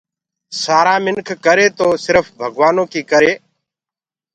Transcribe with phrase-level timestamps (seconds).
[0.61, 3.31] سآرآ منک ڪر تو سِرڦ ڀگوآنو ڪي ڪري۔